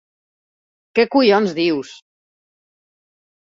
Què 0.99 1.05
collons 1.15 1.53
dius! 1.59 1.93